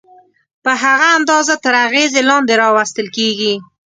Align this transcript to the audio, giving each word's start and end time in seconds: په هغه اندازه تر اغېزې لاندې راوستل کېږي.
په 0.63 0.71
هغه 0.83 1.07
اندازه 1.17 1.53
تر 1.63 1.73
اغېزې 1.85 2.21
لاندې 2.29 2.53
راوستل 2.63 3.07
کېږي. 3.17 3.53